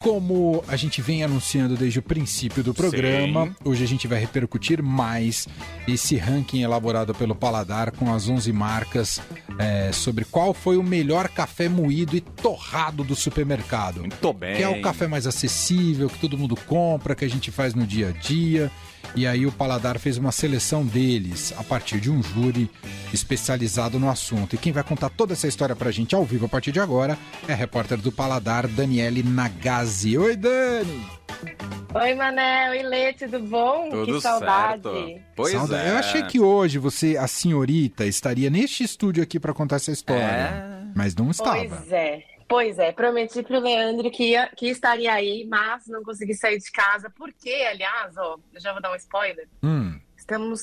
Como 0.00 0.62
a 0.68 0.76
gente 0.76 1.02
vem 1.02 1.24
anunciando 1.24 1.76
desde 1.76 1.98
o 1.98 2.02
princípio 2.02 2.62
do 2.62 2.72
programa, 2.72 3.46
Sim. 3.46 3.54
hoje 3.64 3.82
a 3.82 3.86
gente 3.88 4.06
vai 4.06 4.20
repercutir 4.20 4.80
mais 4.80 5.48
esse 5.88 6.16
ranking 6.16 6.62
elaborado 6.62 7.12
pelo 7.12 7.34
Paladar 7.34 7.90
com 7.90 8.14
as 8.14 8.28
11 8.28 8.52
marcas 8.52 9.20
é, 9.58 9.90
sobre 9.90 10.24
qual 10.24 10.54
foi 10.54 10.76
o 10.76 10.84
melhor 10.84 11.28
café 11.28 11.68
moído 11.68 12.16
e 12.16 12.20
torrado 12.20 13.02
do 13.02 13.16
supermercado. 13.16 14.02
Muito 14.02 14.32
bem. 14.32 14.56
Que 14.56 14.62
é 14.62 14.68
o 14.68 14.80
café 14.80 15.08
mais 15.08 15.26
acessível, 15.26 16.08
que 16.08 16.20
todo 16.20 16.38
mundo 16.38 16.54
compra, 16.54 17.16
que 17.16 17.24
a 17.24 17.28
gente 17.28 17.50
faz 17.50 17.74
no 17.74 17.84
dia 17.84 18.10
a 18.10 18.12
dia. 18.12 18.70
E 19.14 19.26
aí 19.26 19.46
o 19.46 19.52
Paladar 19.52 19.98
fez 19.98 20.16
uma 20.18 20.30
seleção 20.30 20.84
deles 20.84 21.52
a 21.58 21.64
partir 21.64 21.98
de 22.00 22.10
um 22.10 22.22
júri 22.22 22.70
especializado 23.12 23.98
no 23.98 24.08
assunto. 24.08 24.54
E 24.54 24.58
quem 24.58 24.72
vai 24.72 24.82
contar 24.84 25.08
toda 25.08 25.32
essa 25.32 25.48
história 25.48 25.74
pra 25.74 25.90
gente 25.90 26.14
ao 26.14 26.24
vivo 26.24 26.46
a 26.46 26.48
partir 26.48 26.72
de 26.72 26.80
agora 26.80 27.18
é 27.48 27.52
a 27.52 27.56
repórter 27.56 27.98
do 27.98 28.12
Paladar, 28.12 28.68
Daniele 28.68 29.22
Nagasi. 29.22 30.16
Oi, 30.16 30.36
Dani! 30.36 31.06
Oi, 31.94 32.14
Manel. 32.14 32.72
Oi, 32.72 32.82
Lê, 32.82 33.12
tudo 33.14 33.40
bom? 33.40 33.88
Tudo 33.90 34.14
que 34.16 34.20
saudade. 34.20 34.82
certo. 34.82 35.20
Pois 35.34 35.52
Saudade. 35.52 35.88
é. 35.88 35.92
Eu 35.92 35.96
achei 35.98 36.22
que 36.24 36.38
hoje 36.38 36.78
você, 36.78 37.16
a 37.16 37.26
senhorita, 37.26 38.04
estaria 38.04 38.50
neste 38.50 38.84
estúdio 38.84 39.22
aqui 39.22 39.40
pra 39.40 39.54
contar 39.54 39.76
essa 39.76 39.90
história. 39.90 40.22
É. 40.22 40.78
Mas 40.94 41.14
não 41.14 41.30
estava. 41.30 41.54
Pois 41.64 41.92
é. 41.92 42.22
Pois 42.48 42.78
é, 42.78 42.90
prometi 42.92 43.42
pro 43.42 43.60
Leandro 43.60 44.10
que, 44.10 44.30
ia, 44.30 44.48
que 44.56 44.68
estaria 44.68 45.12
aí, 45.12 45.46
mas 45.48 45.86
não 45.86 46.02
consegui 46.02 46.34
sair 46.34 46.58
de 46.58 46.70
casa. 46.72 47.10
Porque, 47.14 47.50
aliás, 47.50 48.16
ó, 48.16 48.38
já 48.58 48.72
vou 48.72 48.80
dar 48.80 48.90
um 48.92 48.96
spoiler. 48.96 49.46
Hum. 49.62 50.00
Estamos 50.16 50.62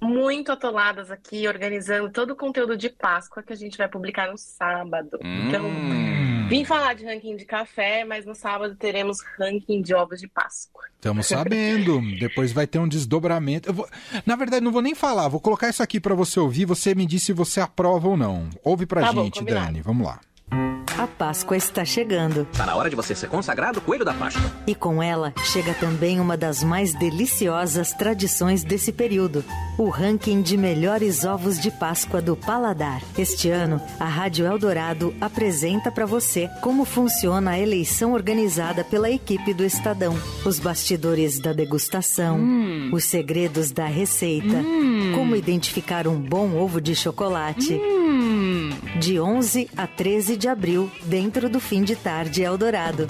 muito 0.00 0.50
atoladas 0.50 1.10
aqui, 1.10 1.46
organizando 1.46 2.08
todo 2.10 2.30
o 2.30 2.36
conteúdo 2.36 2.74
de 2.74 2.88
Páscoa 2.88 3.42
que 3.42 3.52
a 3.52 3.56
gente 3.56 3.76
vai 3.76 3.86
publicar 3.86 4.30
no 4.30 4.38
sábado. 4.38 5.18
Então, 5.22 5.66
Hum. 5.66 6.46
vim 6.48 6.64
falar 6.64 6.94
de 6.94 7.04
ranking 7.04 7.36
de 7.36 7.44
café, 7.44 8.02
mas 8.02 8.24
no 8.24 8.34
sábado 8.34 8.74
teremos 8.76 9.18
ranking 9.38 9.82
de 9.82 9.94
ovos 9.94 10.18
de 10.20 10.26
Páscoa. 10.26 10.84
Estamos 10.94 11.26
sabendo. 11.26 12.00
Depois 12.18 12.50
vai 12.50 12.66
ter 12.66 12.78
um 12.78 12.88
desdobramento. 12.88 13.70
Vou- 13.74 13.88
Na 14.24 14.36
verdade, 14.36 14.64
não 14.64 14.72
vou 14.72 14.80
nem 14.80 14.94
falar. 14.94 15.28
Vou 15.28 15.38
colocar 15.40 15.68
isso 15.68 15.82
aqui 15.82 16.00
pra 16.00 16.14
você 16.14 16.40
ouvir. 16.40 16.64
Você 16.64 16.94
me 16.94 17.04
diz 17.04 17.22
se 17.22 17.34
você 17.34 17.60
aprova 17.60 18.08
ou 18.08 18.16
não. 18.16 18.48
Ouve 18.64 18.86
pra 18.86 19.02
Tá 19.02 19.12
bom, 19.12 19.24
gente, 19.24 19.38
combinado. 19.40 19.66
Dani. 19.66 19.82
Vamos 19.82 20.06
lá. 20.06 20.18
A 20.52 21.06
Páscoa 21.06 21.56
está 21.56 21.82
chegando 21.84 22.46
Tá 22.56 22.66
na 22.66 22.74
hora 22.76 22.90
de 22.90 22.96
você 22.96 23.14
ser 23.14 23.28
consagrado 23.28 23.80
coelho 23.80 24.04
da 24.04 24.12
Páscoa. 24.12 24.42
e 24.66 24.74
com 24.74 25.02
ela 25.02 25.32
chega 25.44 25.72
também 25.74 26.20
uma 26.20 26.36
das 26.36 26.62
mais 26.62 26.92
deliciosas 26.94 27.92
tradições 27.94 28.62
desse 28.62 28.92
período: 28.92 29.42
o 29.78 29.88
ranking 29.88 30.42
de 30.42 30.56
melhores 30.58 31.24
ovos 31.24 31.58
de 31.58 31.70
Páscoa 31.70 32.20
do 32.20 32.36
Paladar. 32.36 33.00
Este 33.16 33.48
ano, 33.48 33.80
a 33.98 34.04
Rádio 34.04 34.44
Eldorado 34.44 35.14
apresenta 35.20 35.90
para 35.90 36.04
você 36.04 36.50
como 36.60 36.84
funciona 36.84 37.52
a 37.52 37.58
eleição 37.58 38.12
organizada 38.12 38.84
pela 38.84 39.10
equipe 39.10 39.54
do 39.54 39.64
Estadão, 39.64 40.14
os 40.44 40.58
bastidores 40.58 41.38
da 41.40 41.52
degustação, 41.54 42.38
os 42.92 43.04
segredos 43.04 43.70
da 43.70 43.86
receita, 43.86 44.62
como 45.14 45.34
identificar 45.36 46.06
um 46.06 46.16
bom 46.20 46.56
ovo 46.56 46.78
de 46.80 46.94
chocolate. 46.94 47.80
De 49.00 49.18
11 49.18 49.70
a 49.76 49.86
13 49.86 50.36
de 50.36 50.46
abril, 50.46 50.90
dentro 51.04 51.48
do 51.48 51.58
fim 51.58 51.82
de 51.82 51.96
tarde 51.96 52.42
Eldorado. 52.42 53.06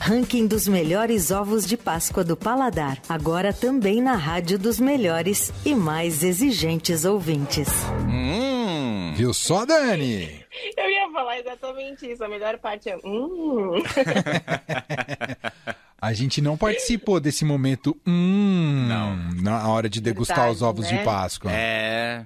Ranking 0.00 0.46
dos 0.46 0.66
melhores 0.66 1.30
ovos 1.30 1.66
de 1.66 1.76
Páscoa 1.76 2.24
do 2.24 2.36
Paladar. 2.36 2.98
Agora 3.08 3.52
também 3.52 4.00
na 4.00 4.14
Rádio 4.14 4.58
dos 4.58 4.80
melhores 4.80 5.52
e 5.66 5.74
mais 5.74 6.22
exigentes 6.22 7.04
ouvintes. 7.04 7.68
Hum. 8.08 9.12
Viu 9.16 9.34
só, 9.34 9.66
Dani? 9.66 10.44
Eu 10.76 10.90
ia 10.90 11.10
falar 11.12 11.38
exatamente 11.40 12.10
isso. 12.10 12.24
A 12.24 12.28
melhor 12.28 12.56
parte 12.58 12.88
é. 12.88 12.96
Hum. 13.04 13.82
A 16.00 16.12
gente 16.12 16.40
não 16.40 16.56
participou 16.56 17.18
desse 17.18 17.44
momento. 17.44 17.96
Hum, 18.06 18.86
Não. 18.88 19.16
Na 19.42 19.68
hora 19.68 19.88
de 19.88 20.00
degustar 20.00 20.36
Verdade, 20.36 20.56
os 20.56 20.62
ovos 20.62 20.90
né? 20.90 20.98
de 20.98 21.04
Páscoa. 21.04 21.50
É. 21.52 22.24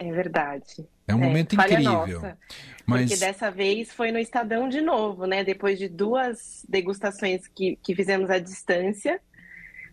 É 0.00 0.10
verdade. 0.10 0.64
É 1.06 1.14
um 1.14 1.18
momento 1.18 1.54
falha 1.54 1.74
incrível. 1.74 2.20
nossa. 2.20 2.38
Mas 2.86 3.10
Porque 3.10 3.24
dessa 3.24 3.50
vez 3.50 3.92
foi 3.92 4.10
no 4.10 4.18
Estadão 4.18 4.68
de 4.68 4.80
novo, 4.80 5.26
né? 5.26 5.44
Depois 5.44 5.78
de 5.78 5.88
duas 5.88 6.64
degustações 6.68 7.46
que, 7.54 7.78
que 7.82 7.94
fizemos 7.94 8.30
à 8.30 8.38
distância, 8.38 9.20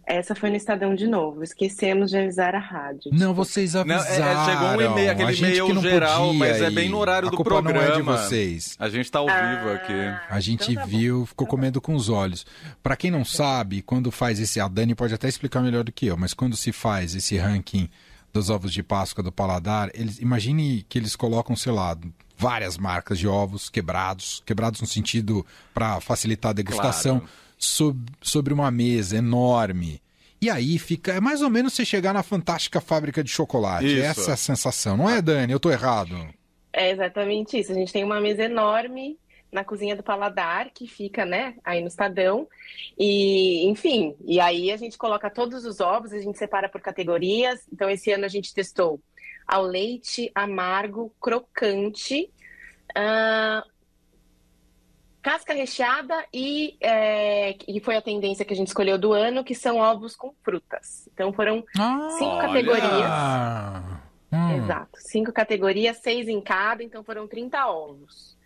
essa 0.05 0.33
foi 0.33 0.49
no 0.49 0.55
Estadão 0.55 0.95
de 0.95 1.05
novo. 1.05 1.43
Esquecemos 1.43 2.09
de 2.09 2.17
avisar 2.17 2.55
a 2.55 2.59
rádio. 2.59 3.11
não, 3.11 3.33
vocês 3.33 3.73
Não, 3.73 3.81
é, 3.81 3.95
avisaram. 3.95 4.41
é, 4.41 4.45
chegou 4.45 4.67
um 4.69 4.91
e-mail, 4.93 5.11
aquele 5.11 5.37
e-mail 5.37 5.81
geral, 5.81 6.27
podia 6.27 6.39
mas 6.39 6.61
é 6.61 6.69
bem 6.71 6.87
no 6.89 6.97
horário 6.97 7.27
a 7.27 7.31
do 7.31 7.43
programa. 7.43 7.85
não 7.85 7.93
é 7.93 7.97
de 7.97 8.01
vocês. 8.01 8.77
A 8.79 8.87
gente 8.87 9.11
tá 9.11 9.19
ao 9.19 9.25
vivo 9.27 9.69
aqui. 9.73 9.93
A 10.29 10.39
gente 10.39 10.71
então 10.71 10.75
tá 10.85 10.89
bom. 10.89 10.97
viu, 10.97 11.25
ficou 11.25 11.45
comendo 11.45 11.81
com 11.81 11.93
os 11.93 12.07
olhos. 12.07 12.45
Pra 12.81 12.95
quem 12.95 13.11
não 13.11 13.25
sabe, 13.25 13.81
quando 13.81 14.09
faz 14.09 14.39
esse, 14.39 14.61
a 14.61 14.67
Dani 14.69 14.95
pode 14.95 15.13
até 15.13 15.27
explicar 15.27 15.59
melhor 15.61 15.83
do 15.83 15.91
que 15.91 16.05
eu, 16.07 16.15
mas 16.15 16.33
quando 16.33 16.55
se 16.55 16.71
faz 16.71 17.13
esse 17.13 17.35
ranking 17.37 17.89
dos 18.37 18.49
ovos 18.49 18.71
de 18.71 18.81
Páscoa 18.83 19.23
do 19.23 19.31
Paladar, 19.31 19.89
eles 19.93 20.19
imagine 20.19 20.85
que 20.87 20.97
eles 20.97 21.15
colocam, 21.15 21.55
sei 21.55 21.71
lá, 21.71 21.97
várias 22.37 22.77
marcas 22.77 23.17
de 23.17 23.27
ovos 23.27 23.69
quebrados, 23.69 24.41
quebrados 24.45 24.79
no 24.81 24.87
sentido 24.87 25.45
pra 25.73 25.99
facilitar 25.99 26.51
a 26.51 26.53
degustação, 26.53 27.19
Claro. 27.19 27.33
sob- 27.57 28.11
sobre 28.21 28.53
uma 28.53 28.69
mesa 28.69 29.17
enorme. 29.17 30.01
E 30.39 30.49
aí 30.49 30.77
fica, 30.77 31.13
é 31.13 31.19
mais 31.19 31.41
ou 31.41 31.49
menos 31.49 31.73
você 31.73 31.83
chegar 31.83 32.13
na 32.13 32.21
fantástica 32.21 32.79
fábrica 32.79 33.23
de 33.23 33.29
chocolate. 33.31 33.87
Isso. 33.87 34.03
Essa 34.05 34.31
é 34.31 34.33
a 34.33 34.37
sensação, 34.37 34.95
não 34.95 35.09
é, 35.09 35.19
Dani? 35.21 35.51
Eu 35.51 35.59
tô 35.59 35.71
errado. 35.71 36.15
É 36.71 36.91
exatamente 36.91 37.57
isso. 37.59 37.71
A 37.71 37.75
gente 37.75 37.91
tem 37.91 38.03
uma 38.03 38.21
mesa 38.21 38.43
enorme 38.43 39.17
na 39.51 39.63
cozinha 39.63 39.95
do 39.95 40.03
Paladar, 40.03 40.71
que 40.73 40.87
fica, 40.87 41.25
né, 41.25 41.55
aí 41.63 41.81
no 41.81 41.87
Estadão. 41.87 42.47
E, 42.97 43.65
enfim, 43.67 44.15
e 44.25 44.39
aí 44.39 44.71
a 44.71 44.77
gente 44.77 44.97
coloca 44.97 45.29
todos 45.29 45.65
os 45.65 45.79
ovos, 45.79 46.11
a 46.13 46.19
gente 46.19 46.37
separa 46.37 46.69
por 46.69 46.81
categorias. 46.81 47.65
Então, 47.71 47.89
esse 47.89 48.11
ano 48.11 48.25
a 48.25 48.29
gente 48.29 48.53
testou 48.53 48.99
ao 49.47 49.63
leite, 49.63 50.29
amargo, 50.35 51.13
crocante, 51.21 52.29
ah, 52.93 53.63
casca 55.21 55.53
recheada 55.53 56.25
e, 56.33 56.77
é, 56.81 57.57
e 57.67 57.79
foi 57.79 57.95
a 57.95 58.01
tendência 58.01 58.45
que 58.45 58.53
a 58.53 58.55
gente 58.55 58.67
escolheu 58.67 58.97
do 58.97 59.13
ano, 59.13 59.43
que 59.43 59.55
são 59.55 59.77
ovos 59.77 60.15
com 60.15 60.33
frutas. 60.43 61.07
Então, 61.13 61.31
foram 61.31 61.65
cinco 62.17 62.35
olha! 62.35 62.47
categorias. 62.47 63.11
Hum. 64.31 64.57
Exato. 64.57 64.99
Cinco 64.99 65.31
categorias, 65.31 65.97
seis 65.97 66.27
em 66.27 66.41
cada, 66.41 66.83
então 66.83 67.03
foram 67.03 67.27
30 67.27 67.65
ovos. 67.67 68.36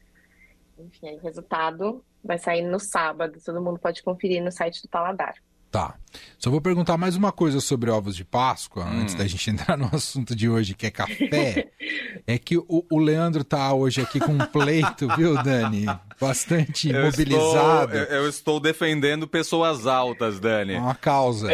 Enfim, 0.88 1.08
aí 1.10 1.16
o 1.18 1.22
resultado 1.22 2.04
vai 2.24 2.38
sair 2.38 2.62
no 2.64 2.80
sábado. 2.80 3.40
Todo 3.44 3.62
mundo 3.62 3.80
pode 3.80 4.02
conferir 4.04 4.44
no 4.44 4.52
site 4.52 4.82
do 4.82 4.90
Paladar. 4.90 5.34
Tá. 5.70 5.96
Só 6.38 6.50
vou 6.52 6.60
perguntar 6.60 6.98
mais 6.98 7.16
uma 7.16 7.32
coisa 7.32 7.62
sobre 7.62 7.90
ovos 7.90 8.14
de 8.16 8.26
Páscoa, 8.26 8.84
Hum. 8.84 9.02
antes 9.04 9.16
da 9.16 9.26
gente 9.26 9.48
entrar 9.52 9.78
no 9.78 9.86
assunto 9.94 10.36
de 10.36 10.50
hoje, 10.50 10.74
que 10.76 10.86
é 10.86 10.92
café. 10.92 11.72
é 12.28 12.38
que 12.38 12.58
o, 12.58 12.86
o 12.92 13.00
Leandro 13.00 13.44
tá 13.44 13.74
hoje 13.74 14.02
aqui 14.02 14.20
com 14.20 14.34
um 14.34 14.46
pleito, 14.46 15.08
viu, 15.16 15.42
Dani? 15.42 15.86
Bastante 16.20 16.90
Eu 16.90 17.06
mobilizado. 17.06 17.98
estou, 17.98 18.16
eu, 18.18 18.24
eu 18.24 18.30
estou 18.30 18.60
defendendo 18.60 19.28
pessoas 19.30 19.88
altas, 19.88 20.42
Dani. 20.42 20.76
Uma 20.76 20.94
causa. 20.94 21.48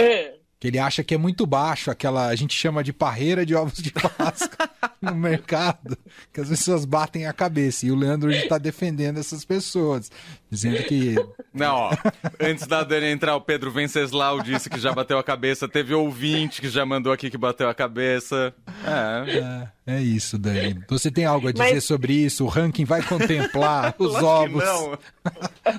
Que 0.60 0.68
ele 0.70 0.80
acha 0.80 1.04
que 1.04 1.14
é 1.14 1.18
muito 1.20 1.46
baixo, 1.46 1.92
aquela. 1.92 2.26
A 2.30 2.36
gente 2.36 2.56
chama 2.58 2.84
de 2.84 2.92
parreira 2.92 3.46
de 3.46 3.54
ovos 3.54 3.78
de 3.78 3.92
Páscoa 3.92 4.68
no 5.02 5.16
mercado, 5.16 5.98
que 6.34 6.42
as 6.42 6.50
pessoas 6.50 6.86
batem 6.86 7.26
a 7.28 7.34
cabeça. 7.34 7.86
E 7.86 7.92
o 7.92 7.96
Leandro 7.96 8.30
hoje 8.30 8.48
tá 8.48 8.58
defendendo 8.58 9.20
essas 9.20 9.46
pessoas, 9.46 10.12
dizendo 10.50 10.84
que 10.84 11.16
Não, 11.54 11.76
ó. 11.76 11.92
Antes 12.40 12.66
da 12.68 12.84
Dani 12.84 13.08
entrar, 13.08 13.36
o 13.36 13.42
Pedro 13.42 13.72
Venceslau 13.72 14.42
disse 14.42 14.70
que 14.70 14.80
já 14.80 14.92
bateu 14.94 15.18
a 15.20 15.24
cabeça. 15.24 15.68
Teve 15.68 15.94
ouvinte 15.94 16.60
que 16.62 16.70
já 16.70 16.86
mandou 16.86 17.12
aqui 17.14 17.30
que 17.30 17.38
bateu 17.38 17.70
a 17.70 17.74
cabeça. 17.74 18.54
É. 18.86 19.68
É, 19.88 19.98
é 19.98 20.02
isso, 20.02 20.38
Dani. 20.38 20.84
Você 20.90 21.12
tem 21.12 21.26
algo 21.26 21.48
a 21.48 21.52
dizer 21.52 21.74
Mas- 21.76 21.84
sobre 21.84 22.14
isso? 22.14 22.44
O 22.46 22.48
ranking 22.48 22.86
vai 22.86 23.02
contemplar 23.04 23.94
os 24.00 24.14
Lógico 24.14 24.60
que 24.60 24.66
ovos 24.66 24.66
não. 24.66 25.00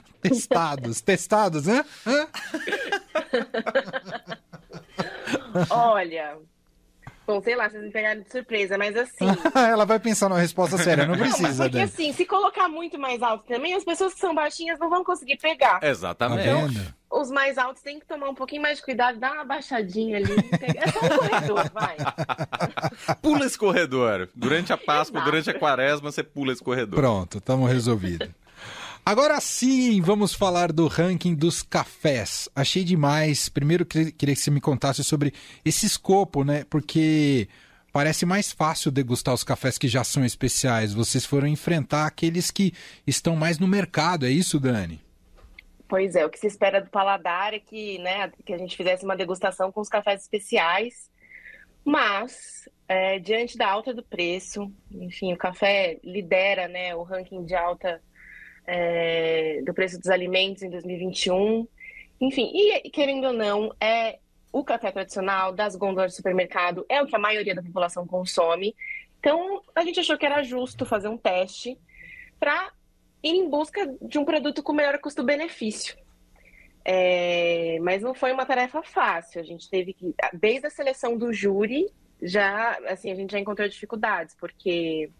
testados. 0.23 1.01
Testados, 1.01 1.67
né? 1.67 1.85
Hã? 2.07 2.27
Olha. 5.71 6.37
Bom, 7.29 7.43
sei 7.43 7.55
lá, 7.55 7.69
vocês 7.69 7.85
me 7.85 7.91
pegaram 7.91 8.23
de 8.23 8.31
surpresa, 8.33 8.79
mas 8.79 8.97
assim. 8.97 9.27
Ela 9.55 9.85
vai 9.85 9.99
pensar 10.01 10.31
numa 10.31 10.41
resposta 10.41 10.79
séria. 10.79 11.05
Não 11.07 11.13
Não, 11.15 11.21
mas 11.21 11.37
precisa, 11.37 11.65
porque 11.65 11.77
Dani. 11.79 11.85
assim, 11.85 12.13
se 12.15 12.25
colocar 12.25 12.71
muito 12.71 12.99
mais 12.99 13.23
alto 13.23 13.45
também, 13.47 13.75
as 13.75 13.85
pessoas 13.85 14.15
que 14.15 14.21
são 14.21 14.35
baixinhas 14.35 14.79
não 14.79 14.89
vão 14.89 15.05
conseguir 15.05 15.37
pegar. 15.37 15.79
Tá 15.79 15.87
Exatamente. 15.89 16.43
vendo? 16.45 16.95
Os 17.11 17.31
mais 17.31 17.59
altos 17.59 17.83
têm 17.83 18.01
que 18.01 18.07
tomar 18.07 18.31
um 18.31 18.35
pouquinho 18.35 18.63
mais 18.63 18.79
de 18.79 18.85
cuidado, 18.85 19.19
dar 19.19 19.33
uma 19.35 19.45
baixadinha 19.45 20.17
ali. 20.17 20.43
pegar- 20.43 20.85
É 20.85 20.91
só 20.91 21.01
um 21.05 21.19
corredor, 21.19 21.69
vai. 21.75 21.97
Pula 23.21 23.45
esse 23.45 23.59
corredor. 23.59 24.29
Durante 24.35 24.73
a 24.73 24.79
Páscoa, 24.79 25.19
Exato. 25.19 25.31
durante 25.31 25.51
a 25.51 25.55
quaresma, 25.59 26.11
você 26.11 26.23
pula 26.23 26.53
esse 26.55 26.63
corredor. 26.63 26.99
Pronto, 26.99 27.39
estamos 27.39 27.71
resolvido. 27.71 28.27
Agora 29.09 29.41
sim, 29.41 30.03
vamos 30.03 30.35
falar 30.35 30.71
do 30.71 30.87
ranking 30.87 31.35
dos 31.35 31.63
cafés. 31.63 32.47
Achei 32.55 32.85
demais. 32.85 33.49
Primeiro, 33.49 33.87
que- 33.87 34.13
queria 34.13 34.35
que 34.35 34.41
você 34.43 34.51
me 34.51 34.61
contasse 34.61 35.03
sobre 35.03 35.33
esse 35.65 35.87
escopo, 35.87 36.45
né? 36.45 36.67
Porque 36.69 37.49
parece 37.91 38.27
mais 38.27 38.53
fácil 38.53 38.91
degustar 38.91 39.33
os 39.33 39.43
cafés 39.43 39.79
que 39.79 39.89
já 39.89 40.05
são 40.05 40.27
especiais. 40.27 40.93
Vocês 40.93 41.25
foram 41.25 41.49
enfrentar 41.49 42.07
aqueles 42.07 42.51
que 42.51 42.75
estão 43.07 43.35
mais 43.35 43.59
no 43.59 43.67
mercado, 43.67 44.27
é 44.27 44.29
isso, 44.29 44.61
Dani? 44.61 45.01
Pois 45.89 46.15
é, 46.15 46.27
o 46.27 46.29
que 46.29 46.39
se 46.39 46.47
espera 46.47 46.83
do 46.83 46.91
paladar 46.91 47.55
é 47.55 47.59
que, 47.61 47.97
né, 48.01 48.31
que 48.45 48.53
a 48.53 48.59
gente 48.59 48.77
fizesse 48.77 49.07
uma 49.07 49.17
degustação 49.17 49.73
com 49.73 49.81
os 49.81 49.89
cafés 49.89 50.21
especiais, 50.21 51.11
mas 51.83 52.69
é, 52.87 53.19
diante 53.19 53.57
da 53.57 53.71
alta 53.71 53.95
do 53.95 54.03
preço, 54.03 54.71
enfim, 54.91 55.33
o 55.33 55.39
café 55.39 55.99
lidera, 56.05 56.69
né, 56.69 56.95
o 56.95 57.03
ranking 57.03 57.43
de 57.47 57.55
alta 57.55 58.03
é, 58.71 59.63
do 59.65 59.73
preço 59.73 59.99
dos 59.99 60.11
alimentos 60.11 60.63
em 60.63 60.69
2021. 60.69 61.67
Enfim, 62.21 62.51
e 62.53 62.91
querendo 62.91 63.29
ou 63.29 63.33
não, 63.33 63.75
é 63.81 64.19
o 64.53 64.63
café 64.63 64.93
tradicional 64.93 65.53
das 65.53 65.75
gôndolas 65.75 66.13
do 66.13 66.17
supermercado 66.17 66.85
é 66.89 67.03
o 67.03 67.07
que 67.07 67.17
a 67.17 67.19
maioria 67.19 67.55
da 67.55 67.63
população 67.63 68.07
consome. 68.07 68.77
Então, 69.19 69.63
a 69.75 69.83
gente 69.83 70.01
achou 70.01 70.19
que 70.19 70.27
era 70.27 70.43
justo 70.43 70.85
fazer 70.85 71.09
um 71.09 71.17
teste 71.17 71.79
para 72.39 72.71
ir 73.23 73.31
em 73.31 73.49
busca 73.49 73.87
de 74.03 74.19
um 74.19 74.25
produto 74.25 74.63
com 74.63 74.75
melhor 74.75 74.99
custo-benefício. 74.99 75.97
É, 76.85 77.79
mas 77.81 78.03
não 78.03 78.15
foi 78.15 78.33
uma 78.33 78.45
tarefa 78.45 78.83
fácil. 78.83 79.41
A 79.41 79.45
gente 79.45 79.69
teve 79.71 79.95
que, 79.95 80.15
desde 80.35 80.67
a 80.67 80.71
seleção 80.71 81.17
do 81.17 81.33
júri, 81.33 81.87
já 82.23 82.79
assim 82.87 83.11
a 83.11 83.15
gente 83.15 83.33
já 83.33 83.39
encontrou 83.39 83.69
dificuldades, 83.69 84.35
porque, 84.39 85.11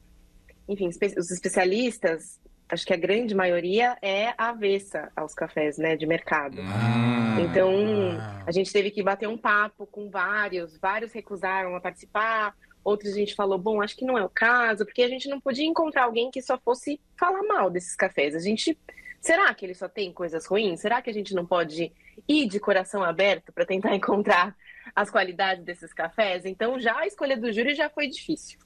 enfim, 0.69 0.89
os 0.89 1.31
especialistas, 1.31 2.39
acho 2.69 2.87
que 2.87 2.93
a 2.93 2.97
grande 2.97 3.35
maioria 3.35 3.97
é 4.03 4.35
avessa 4.37 5.11
aos 5.17 5.35
cafés, 5.35 5.79
né, 5.79 5.97
de 5.97 6.07
mercado. 6.07 6.59
Ah, 6.61 7.41
então, 7.41 7.73
ah. 8.21 8.45
a 8.47 8.53
gente 8.53 8.73
teve 8.73 8.91
que 8.91 9.03
bater 9.03 9.29
um 9.29 9.39
papo 9.39 9.87
com 9.87 10.11
vários, 10.11 10.79
vários 10.79 11.13
recusaram 11.13 11.75
a 11.75 11.81
participar, 11.81 12.55
Outros 12.89 13.13
a 13.13 13.17
gente 13.17 13.35
falou, 13.35 13.59
bom, 13.59 13.83
acho 13.83 13.95
que 13.95 14.05
não 14.05 14.17
é 14.17 14.25
o 14.25 14.31
caso, 14.31 14.85
porque 14.87 15.03
a 15.03 15.09
gente 15.09 15.29
não 15.29 15.39
podia 15.39 15.67
encontrar 15.67 16.05
alguém 16.05 16.31
que 16.31 16.41
só 16.41 16.57
fosse 16.59 16.99
falar 17.19 17.43
mal 17.43 17.69
desses 17.69 17.95
cafés. 17.95 18.35
A 18.35 18.39
gente. 18.39 18.79
Será 19.21 19.53
que 19.53 19.67
ele 19.67 19.75
só 19.75 19.89
tem 19.89 20.11
coisas 20.11 20.47
ruins? 20.47 20.81
Será 20.81 21.03
que 21.03 21.11
a 21.11 21.13
gente 21.13 21.35
não 21.35 21.45
pode 21.45 21.93
ir 22.27 22.49
de 22.49 22.59
coração 22.59 23.03
aberto 23.03 23.53
para 23.53 23.67
tentar 23.67 23.93
encontrar 23.97 24.57
as 24.97 25.11
qualidades 25.11 25.65
desses 25.65 25.93
cafés? 25.93 26.47
Então, 26.47 26.81
já 26.81 26.99
a 26.99 27.07
escolha 27.07 27.37
do 27.37 27.53
júri 27.53 27.75
já 27.75 27.91
foi 27.91 28.09
difícil. 28.09 28.59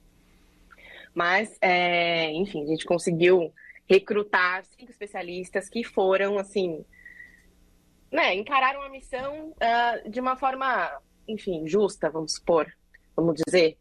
Mas, 1.12 1.58
é, 1.60 2.30
enfim, 2.30 2.62
a 2.62 2.66
gente 2.66 2.84
conseguiu 2.84 3.52
recrutar 3.92 4.64
cinco 4.64 4.90
especialistas 4.90 5.68
que 5.68 5.84
foram, 5.84 6.38
assim, 6.38 6.82
né, 8.10 8.34
encararam 8.34 8.82
a 8.82 8.88
missão 8.88 9.50
uh, 9.50 10.10
de 10.10 10.18
uma 10.18 10.34
forma, 10.34 10.90
enfim, 11.28 11.66
justa, 11.66 12.08
vamos 12.08 12.34
supor, 12.34 12.72
vamos 13.14 13.34
dizer. 13.44 13.76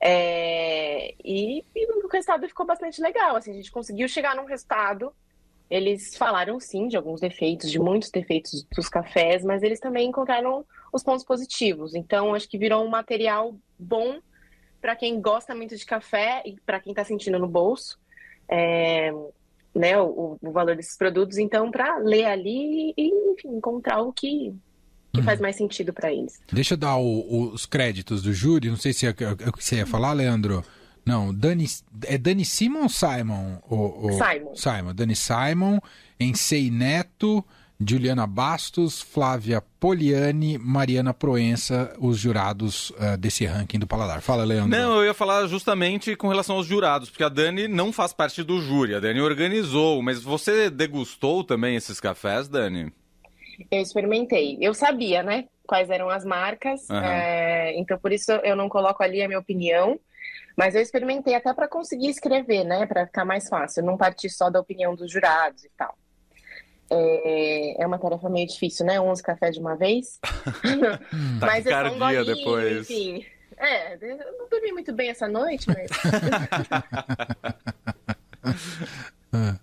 É, 0.00 1.14
e, 1.24 1.64
e, 1.74 2.04
o 2.04 2.06
resultado 2.06 2.46
ficou 2.46 2.64
bastante 2.64 3.00
legal. 3.00 3.34
Assim, 3.34 3.50
a 3.50 3.54
gente 3.54 3.72
conseguiu 3.72 4.06
chegar 4.08 4.36
num 4.36 4.44
resultado. 4.44 5.12
Eles 5.68 6.16
falaram 6.16 6.60
sim 6.60 6.86
de 6.86 6.96
alguns 6.96 7.20
defeitos, 7.20 7.68
de 7.68 7.80
muitos 7.80 8.10
defeitos 8.12 8.64
dos 8.72 8.88
cafés, 8.88 9.44
mas 9.44 9.64
eles 9.64 9.80
também 9.80 10.08
encontraram 10.08 10.64
os 10.92 11.02
pontos 11.02 11.24
positivos. 11.24 11.96
Então, 11.96 12.34
acho 12.34 12.48
que 12.48 12.56
virou 12.56 12.84
um 12.84 12.88
material 12.88 13.56
bom 13.76 14.20
para 14.80 14.94
quem 14.94 15.20
gosta 15.20 15.56
muito 15.56 15.76
de 15.76 15.84
café 15.84 16.42
e 16.46 16.54
para 16.60 16.78
quem 16.78 16.92
está 16.92 17.02
sentindo 17.02 17.36
no 17.36 17.48
bolso. 17.48 17.98
É, 18.48 19.12
né, 19.76 19.98
o, 20.00 20.38
o, 20.40 20.50
valor 20.50 20.74
desses 20.74 20.96
produtos, 20.96 21.36
então, 21.36 21.70
para 21.70 21.98
ler 21.98 22.24
ali 22.24 22.94
e, 22.96 23.32
enfim, 23.32 23.56
encontrar 23.56 24.00
o 24.00 24.12
que, 24.12 24.54
que 25.12 25.22
faz 25.22 25.38
mais 25.38 25.56
sentido 25.56 25.92
para 25.92 26.12
eles. 26.12 26.40
Deixa 26.50 26.74
eu 26.74 26.78
dar 26.78 26.96
o, 26.96 27.52
os 27.52 27.66
créditos 27.66 28.22
do 28.22 28.32
júri, 28.32 28.70
não 28.70 28.76
sei 28.76 28.92
se 28.92 29.06
é, 29.06 29.10
é 29.10 29.48
o 29.48 29.52
que 29.52 29.62
você 29.62 29.76
ia 29.76 29.86
falar, 29.86 30.12
Leandro. 30.14 30.64
Não, 31.04 31.32
Dani, 31.32 31.66
é 32.04 32.18
Dani 32.18 32.44
Simon 32.44 32.82
ou 32.82 32.88
Simon? 32.88 33.58
O, 33.68 34.08
o, 34.08 34.12
Simon. 34.12 34.56
Simon. 34.56 34.94
Dani 34.94 35.14
Simon, 35.14 35.78
Ensei 36.18 36.70
Neto, 36.70 37.44
Juliana 37.80 38.26
Bastos, 38.26 39.02
Flávia 39.02 39.62
Poliani, 39.78 40.58
Mariana 40.58 41.12
Proença, 41.12 41.94
os 41.98 42.18
jurados 42.18 42.90
uh, 42.90 43.16
desse 43.18 43.44
ranking 43.44 43.78
do 43.78 43.86
Paladar. 43.86 44.22
Fala, 44.22 44.44
Leandro. 44.44 44.70
Não, 44.70 44.96
eu 44.96 45.06
ia 45.06 45.14
falar 45.14 45.46
justamente 45.46 46.16
com 46.16 46.28
relação 46.28 46.56
aos 46.56 46.66
jurados, 46.66 47.10
porque 47.10 47.24
a 47.24 47.28
Dani 47.28 47.68
não 47.68 47.92
faz 47.92 48.12
parte 48.12 48.42
do 48.42 48.60
júri, 48.60 48.94
a 48.94 49.00
Dani 49.00 49.20
organizou, 49.20 50.02
mas 50.02 50.22
você 50.22 50.70
degustou 50.70 51.44
também 51.44 51.76
esses 51.76 52.00
cafés, 52.00 52.48
Dani? 52.48 52.92
Eu 53.70 53.80
experimentei. 53.80 54.58
Eu 54.60 54.74
sabia, 54.74 55.22
né? 55.22 55.44
Quais 55.66 55.90
eram 55.90 56.08
as 56.08 56.24
marcas. 56.24 56.88
Uhum. 56.88 56.96
É, 56.96 57.78
então, 57.78 57.98
por 57.98 58.12
isso 58.12 58.30
eu 58.32 58.56
não 58.56 58.68
coloco 58.68 59.02
ali 59.02 59.22
a 59.22 59.28
minha 59.28 59.40
opinião. 59.40 59.98
Mas 60.56 60.74
eu 60.74 60.80
experimentei 60.80 61.34
até 61.34 61.52
para 61.52 61.68
conseguir 61.68 62.08
escrever, 62.08 62.64
né? 62.64 62.86
Para 62.86 63.06
ficar 63.06 63.24
mais 63.24 63.48
fácil. 63.48 63.84
Não 63.84 63.96
partir 63.96 64.30
só 64.30 64.48
da 64.48 64.58
opinião 64.58 64.94
dos 64.94 65.10
jurados 65.10 65.64
e 65.64 65.70
tal. 65.76 65.96
É, 66.90 67.82
é 67.82 67.86
uma 67.86 67.98
tarefa 67.98 68.28
meio 68.28 68.46
difícil, 68.46 68.86
né? 68.86 69.00
11 69.00 69.22
cafés 69.22 69.54
de 69.54 69.60
uma 69.60 69.74
vez. 69.74 70.18
tá 71.40 71.46
mas 71.46 71.66
eu 71.66 71.76
um 71.76 71.98
golinho, 71.98 72.24
depois. 72.24 72.90
enfim. 72.90 73.24
É, 73.56 73.94
eu 73.94 74.38
não 74.38 74.48
dormi 74.48 74.72
muito 74.72 74.92
bem 74.92 75.10
essa 75.10 75.26
noite, 75.26 75.66
mas. 75.68 75.90
Ah. 79.32 79.58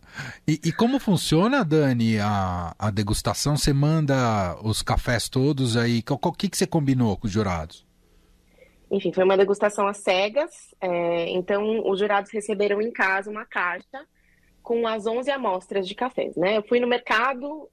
E, 0.48 0.60
e, 0.66 0.74
como 0.74 1.00
funciona, 1.00 1.64
Dani, 1.64 2.20
a, 2.20 2.76
a 2.78 2.92
degustação? 2.92 3.58
Você 3.58 3.74
manda 3.74 4.56
os 4.62 4.84
cafés 4.84 5.30
todos 5.30 5.78
aí? 5.78 6.04
O 6.08 6.32
que, 6.34 6.50
que 6.50 6.58
você 6.58 6.68
combinou 6.68 7.18
com 7.18 7.26
os 7.26 7.34
jurados? 7.34 7.84
Enfim, 8.92 9.12
foi 9.12 9.24
uma 9.24 9.38
degustação 9.38 9.88
às 9.88 9.98
cegas. 9.98 10.52
É, 10.80 11.30
então, 11.30 11.90
os 11.90 11.98
jurados 11.98 12.30
receberam 12.32 12.82
em 12.82 12.92
casa 12.92 13.32
uma 13.32 13.46
caixa 13.46 14.06
com 14.64 14.88
as 14.88 15.06
11 15.06 15.30
amostras 15.30 15.88
de 15.88 15.94
cafés, 15.94 16.36
né? 16.36 16.58
Eu 16.58 16.64
fui 16.64 16.80
no 16.80 16.88
mercado, 16.88 17.70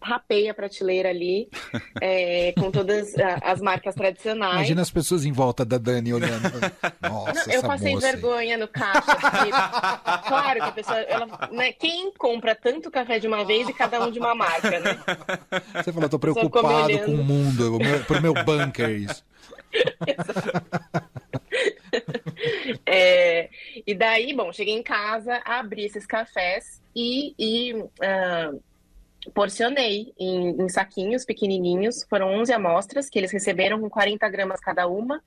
rapei 0.00 0.48
a 0.48 0.54
prateleira 0.54 1.10
ali, 1.10 1.48
é, 2.00 2.52
com 2.58 2.70
todas 2.70 3.14
as 3.42 3.60
marcas 3.60 3.94
tradicionais. 3.94 4.54
Imagina 4.54 4.82
as 4.82 4.90
pessoas 4.90 5.24
em 5.24 5.32
volta 5.32 5.64
da 5.64 5.78
Dani 5.78 6.12
olhando. 6.12 6.50
Nossa, 7.02 7.46
Não, 7.46 7.54
eu 7.54 7.62
passei 7.62 7.96
vergonha 7.96 8.56
no 8.56 8.66
caixa. 8.66 9.02
Porque, 9.02 9.50
claro 10.28 10.60
que 10.60 10.68
a 10.68 10.72
pessoa. 10.72 10.98
Ela, 10.98 11.48
né, 11.52 11.72
quem 11.72 12.12
compra 12.14 12.54
tanto 12.54 12.90
café 12.90 13.18
de 13.18 13.26
uma 13.26 13.44
vez 13.44 13.68
e 13.68 13.72
cada 13.72 14.04
um 14.04 14.10
de 14.10 14.18
uma 14.18 14.34
marca, 14.34 14.80
né? 14.80 14.98
Você 15.74 15.92
falou, 15.92 16.08
tô 16.08 16.18
preocupado 16.18 16.98
com 17.00 17.12
o 17.12 17.24
mundo, 17.24 17.78
pro 18.06 18.22
meu 18.22 18.34
bunker 18.44 18.90
isso. 18.90 19.24
é, 22.86 23.23
e 23.86 23.94
daí, 23.94 24.32
bom, 24.32 24.52
cheguei 24.52 24.74
em 24.74 24.82
casa, 24.82 25.42
abri 25.44 25.84
esses 25.84 26.06
cafés 26.06 26.82
e, 26.96 27.34
e 27.38 27.74
uh, 27.74 28.62
porcionei 29.32 30.12
em, 30.18 30.62
em, 30.62 30.68
saquinhos 30.68 31.24
pequenininhos. 31.24 32.04
Foram 32.08 32.32
11 32.40 32.52
amostras 32.52 33.10
que 33.10 33.18
eles 33.18 33.30
receberam 33.30 33.80
com 33.80 33.90
40 33.90 34.28
gramas 34.28 34.60
cada 34.60 34.86
uma. 34.86 35.22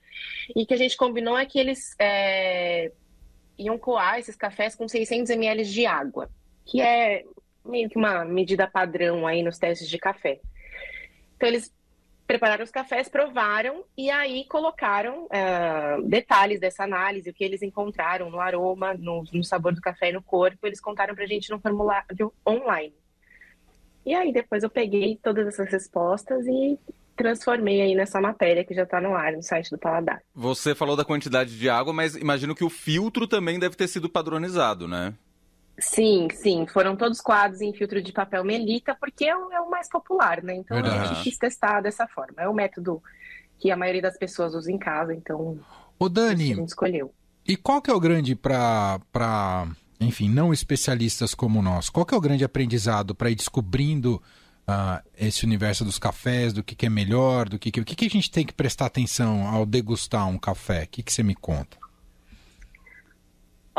E 0.56 0.66
que 0.66 0.74
a 0.74 0.76
gente 0.76 0.96
combinou 0.96 1.38
é 1.38 1.46
que 1.46 1.58
eles 1.58 1.94
é, 2.00 2.90
iam 3.56 3.78
coar 3.78 4.18
esses 4.18 4.34
cafés 4.34 4.74
com 4.74 4.88
600 4.88 5.30
ml 5.30 5.64
de 5.64 5.86
água, 5.86 6.28
que 6.64 6.80
é 6.80 7.24
meio 7.64 7.88
que 7.88 7.96
uma 7.96 8.24
medida 8.24 8.66
padrão 8.66 9.26
aí 9.26 9.42
nos 9.42 9.58
testes 9.58 9.88
de 9.88 9.98
café. 9.98 10.40
Então, 11.36 11.48
eles 11.48 11.72
prepararam 12.28 12.62
os 12.62 12.70
cafés, 12.70 13.08
provaram 13.08 13.82
e 13.96 14.10
aí 14.10 14.44
colocaram 14.44 15.24
uh, 15.24 16.02
detalhes 16.06 16.60
dessa 16.60 16.84
análise, 16.84 17.30
o 17.30 17.32
que 17.32 17.42
eles 17.42 17.62
encontraram 17.62 18.30
no 18.30 18.38
aroma, 18.38 18.92
no, 18.92 19.24
no 19.32 19.42
sabor 19.42 19.74
do 19.74 19.80
café 19.80 20.10
e 20.10 20.12
no 20.12 20.22
corpo. 20.22 20.66
Eles 20.66 20.78
contaram 20.78 21.14
para 21.14 21.24
a 21.24 21.26
gente 21.26 21.50
no 21.50 21.58
formulário 21.58 22.30
online. 22.46 22.94
E 24.04 24.14
aí 24.14 24.30
depois 24.30 24.62
eu 24.62 24.68
peguei 24.68 25.18
todas 25.22 25.46
essas 25.46 25.70
respostas 25.70 26.46
e 26.46 26.78
transformei 27.16 27.80
aí 27.80 27.94
nessa 27.94 28.20
matéria 28.20 28.62
que 28.62 28.74
já 28.74 28.82
está 28.82 29.00
no 29.00 29.14
ar, 29.14 29.32
no 29.32 29.42
site 29.42 29.70
do 29.70 29.78
Paladar. 29.78 30.22
Você 30.34 30.74
falou 30.74 30.96
da 30.96 31.06
quantidade 31.06 31.58
de 31.58 31.68
água, 31.70 31.94
mas 31.94 32.14
imagino 32.14 32.54
que 32.54 32.64
o 32.64 32.70
filtro 32.70 33.26
também 33.26 33.58
deve 33.58 33.74
ter 33.74 33.88
sido 33.88 34.08
padronizado, 34.08 34.86
né? 34.86 35.14
Sim, 35.78 36.28
sim. 36.32 36.66
Foram 36.66 36.96
todos 36.96 37.20
quadros 37.20 37.60
em 37.60 37.72
filtro 37.72 38.02
de 38.02 38.12
papel 38.12 38.44
melita, 38.44 38.96
porque 38.98 39.24
é 39.24 39.36
o, 39.36 39.52
é 39.52 39.60
o 39.60 39.70
mais 39.70 39.88
popular, 39.88 40.42
né? 40.42 40.56
Então 40.56 40.76
Verdade. 40.76 40.98
a 40.98 41.04
gente 41.06 41.22
quis 41.22 41.38
testar 41.38 41.80
dessa 41.80 42.06
forma. 42.06 42.42
É 42.42 42.48
o 42.48 42.54
método 42.54 43.02
que 43.58 43.70
a 43.70 43.76
maioria 43.76 44.02
das 44.02 44.16
pessoas 44.16 44.54
usa 44.54 44.70
em 44.70 44.78
casa, 44.78 45.14
então. 45.14 45.58
O 45.98 46.08
Dani. 46.08 46.52
A 46.52 46.56
gente 46.56 46.68
escolheu. 46.68 47.14
E 47.46 47.56
qual 47.56 47.80
que 47.80 47.90
é 47.90 47.94
o 47.94 48.00
grande 48.00 48.34
para 48.34 49.00
enfim, 50.00 50.28
não 50.28 50.52
especialistas 50.52 51.34
como 51.34 51.60
nós, 51.60 51.88
qual 51.88 52.06
que 52.06 52.14
é 52.14 52.16
o 52.16 52.20
grande 52.20 52.44
aprendizado 52.44 53.14
para 53.14 53.30
ir 53.30 53.34
descobrindo 53.34 54.22
uh, 54.68 55.02
esse 55.16 55.44
universo 55.44 55.84
dos 55.84 55.98
cafés, 55.98 56.52
do 56.52 56.62
que, 56.62 56.76
que 56.76 56.86
é 56.86 56.90
melhor, 56.90 57.48
do 57.48 57.58
que, 57.58 57.70
que 57.70 57.80
o 57.80 57.84
que, 57.84 57.96
que, 57.96 58.06
a 58.06 58.10
gente 58.10 58.30
tem 58.30 58.46
que 58.46 58.52
prestar 58.52 58.86
atenção 58.86 59.46
ao 59.46 59.66
degustar 59.66 60.28
um 60.28 60.38
café? 60.38 60.84
O 60.84 60.88
que, 60.88 61.02
que 61.02 61.12
você 61.12 61.22
me 61.22 61.34
conta? 61.34 61.76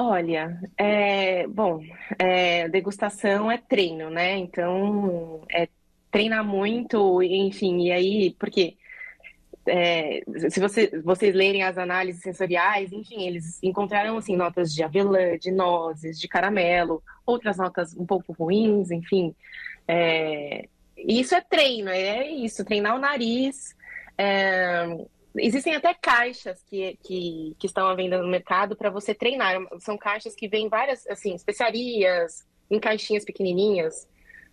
Olha, 0.02 0.58
é, 0.78 1.46
bom, 1.46 1.82
é, 2.18 2.70
degustação 2.70 3.52
é 3.52 3.58
treino, 3.58 4.10
né? 4.10 4.38
Então, 4.38 5.44
é 5.52 5.68
treinar 6.10 6.42
muito, 6.42 7.22
enfim, 7.22 7.82
e 7.88 7.92
aí, 7.92 8.36
porque 8.40 8.78
é, 9.68 10.22
se 10.50 10.58
você, 10.62 10.90
vocês 11.04 11.36
lerem 11.36 11.64
as 11.64 11.78
análises 11.78 12.22
sensoriais, 12.22 12.94
enfim, 12.94 13.28
eles 13.28 13.62
encontraram 13.62 14.18
assim 14.18 14.38
notas 14.38 14.74
de 14.74 14.84
avelã, 14.84 15.38
de 15.38 15.52
nozes, 15.52 16.18
de 16.18 16.30
caramelo, 16.30 17.04
outras 17.26 17.58
notas 17.58 17.94
um 17.94 18.06
pouco 18.06 18.32
ruins, 18.32 18.92
enfim. 18.92 19.36
É, 19.86 20.70
isso 20.96 21.36
é 21.36 21.42
treino, 21.42 21.90
é 21.90 22.26
isso, 22.26 22.64
treinar 22.64 22.96
o 22.96 23.00
nariz. 23.00 23.76
É, 24.18 24.88
existem 25.40 25.76
até 25.76 25.94
caixas 25.94 26.64
que, 26.64 26.98
que, 27.04 27.56
que 27.58 27.68
estão 27.68 27.88
à 27.88 27.96
venda 27.96 28.22
no 28.22 28.28
mercado 28.28 28.76
para 28.76 28.90
você 28.90 29.14
treinar. 29.14 29.60
São 29.80 29.98
caixas 29.98 30.36
que 30.36 30.48
vêm 30.48 30.70
várias, 30.70 31.06
assim, 31.08 31.34
especiarias, 31.34 32.48
em 32.70 32.80
caixinhas 32.80 33.26
pequenininhas, 33.26 34.08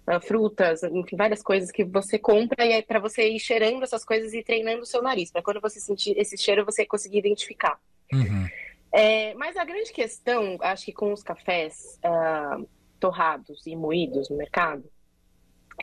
uh, 0.09 0.21
frutas, 0.21 0.83
enfim, 0.83 1.17
várias 1.17 1.43
coisas 1.43 1.71
que 1.71 1.85
você 1.85 2.19
compra 2.19 2.65
e 2.65 2.73
é 2.73 2.83
para 2.83 2.99
você 2.99 3.29
ir 3.29 3.39
cheirando 3.39 3.83
essas 3.83 4.05
coisas 4.05 4.33
e 4.33 4.43
treinando 4.43 4.83
o 4.83 4.87
seu 4.87 5.03
nariz, 5.03 5.31
para 5.31 5.43
quando 5.43 5.61
você 5.61 5.79
sentir 5.81 6.17
esse 6.19 6.37
cheiro 6.39 6.65
você 6.65 6.87
conseguir 6.87 7.19
identificar. 7.19 7.79
Uhum. 8.13 8.47
É, 8.93 9.35
mas 9.35 9.57
a 9.57 9.65
grande 9.65 9.93
questão, 9.93 10.57
acho 10.61 10.87
que 10.87 10.93
com 10.93 11.13
os 11.13 11.23
cafés 11.23 11.99
uh, 12.05 12.67
torrados 12.99 13.67
e 13.67 13.77
moídos 13.77 14.31
no 14.31 14.37
mercado, 14.37 14.85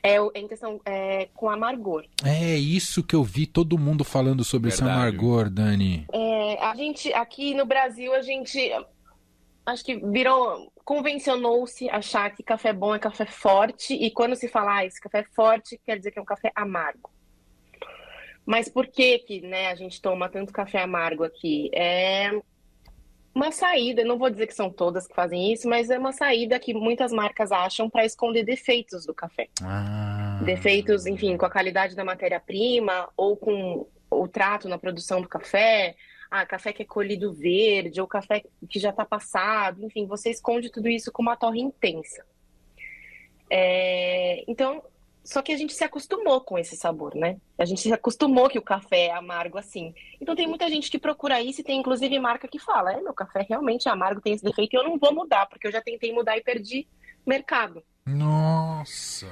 é 0.02 0.18
em 0.36 0.48
questão 0.48 0.80
é, 0.86 1.28
com 1.34 1.50
amargor. 1.50 2.06
É 2.26 2.56
isso 2.56 3.04
que 3.04 3.16
eu 3.16 3.24
vi 3.24 3.46
todo 3.46 3.78
mundo 3.78 4.04
falando 4.04 4.44
sobre 4.44 4.70
Verdade. 4.70 4.90
esse 4.90 5.00
amargor, 5.00 5.50
Dani. 5.50 6.06
É, 6.12 6.64
a 6.64 6.76
gente, 6.76 7.14
aqui 7.14 7.54
no 7.54 7.66
Brasil, 7.66 8.14
a 8.14 8.22
gente 8.22 8.72
acho 9.66 9.84
que 9.84 9.96
virou, 9.96 10.72
convencionou-se 10.84 11.90
achar 11.90 12.30
que 12.32 12.44
café 12.44 12.74
bom 12.74 12.94
é 12.96 13.00
café 13.00 13.26
forte, 13.26 13.94
e 13.94 14.12
quando 14.12 14.36
se 14.36 14.48
fala, 14.48 14.78
ah, 14.78 14.86
esse 14.86 15.00
café 15.00 15.20
é 15.20 15.36
forte, 15.36 15.80
quer 15.86 15.98
dizer 15.98 16.12
que 16.12 16.20
é 16.20 16.22
um 16.22 16.26
café 16.26 16.52
amargo. 16.56 17.10
Mas 18.46 18.68
por 18.68 18.88
que 18.88 19.20
que, 19.20 19.42
né, 19.42 19.68
a 19.68 19.76
gente 19.76 20.02
toma 20.02 20.28
tanto 20.28 20.52
café 20.52 20.82
amargo 20.82 21.24
aqui? 21.24 21.70
É 21.74 22.32
uma 23.34 23.52
saída, 23.52 24.04
não 24.04 24.18
vou 24.18 24.30
dizer 24.30 24.48
que 24.48 24.54
são 24.54 24.70
todas 24.70 25.08
que 25.08 25.16
fazem 25.16 25.52
isso, 25.52 25.68
mas 25.68 25.90
é 25.90 25.98
uma 25.98 26.12
saída 26.12 26.60
que 26.60 26.74
muitas 26.74 27.12
marcas 27.12 27.52
acham 27.52 27.90
para 27.90 28.06
esconder 28.06 28.44
defeitos 28.44 29.06
do 29.06 29.14
café. 29.14 29.50
Ah. 29.64 30.40
Defeitos, 30.46 31.06
enfim, 31.06 31.36
com 31.36 31.46
a 31.46 31.50
qualidade 31.50 31.96
da 31.96 32.04
matéria-prima 32.04 33.10
ou 33.18 33.36
com 33.36 33.88
o 34.12 34.28
trato 34.28 34.70
na 34.70 34.78
produção 34.78 35.22
do 35.22 35.28
café. 35.28 35.96
Ah, 36.30 36.46
café 36.46 36.74
que 36.74 36.84
é 36.84 36.86
colhido 36.86 37.34
verde, 37.34 38.02
ou 38.02 38.08
café 38.08 38.44
que 38.70 38.80
já 38.80 38.90
está 38.90 39.06
passado, 39.06 39.84
enfim, 39.84 40.08
você 40.08 40.32
esconde 40.32 40.72
tudo 40.72 40.88
isso 40.88 41.12
com 41.12 41.22
uma 41.22 41.36
torre 41.36 41.62
intensa. 41.62 42.26
É, 43.50 44.44
então, 44.48 44.84
só 45.24 45.42
que 45.42 45.52
a 45.54 45.58
gente 45.58 45.74
se 45.74 45.84
acostumou 45.84 46.42
com 46.42 46.58
esse 46.58 46.76
sabor, 46.76 47.16
né? 47.16 47.38
A 47.58 47.66
gente 47.66 47.82
se 47.82 47.94
acostumou 47.94 48.50
que 48.50 48.60
o 48.60 48.64
café 48.64 49.08
é 49.08 49.12
amargo 49.14 49.58
assim. 49.58 49.94
Então 50.20 50.36
tem 50.36 50.48
muita 50.48 50.70
gente 50.70 50.92
que 50.92 51.00
procura 51.00 51.42
isso 51.42 51.62
e 51.62 51.64
tem 51.64 51.80
inclusive 51.80 52.18
marca 52.20 52.48
que 52.48 52.60
fala: 52.60 52.94
é, 52.94 53.02
meu 53.02 53.14
café 53.14 53.46
realmente 53.48 53.88
é 53.88 53.92
amargo, 53.92 54.22
tem 54.22 54.34
esse 54.34 54.44
defeito 54.44 54.74
e 54.74 54.78
eu 54.78 54.84
não 54.84 54.98
vou 55.00 55.14
mudar, 55.14 55.46
porque 55.48 55.68
eu 55.68 55.72
já 55.72 55.82
tentei 55.82 56.12
mudar 56.12 56.38
e 56.38 56.44
perdi 56.44 56.88
mercado. 57.26 57.82
Nossa. 58.06 59.28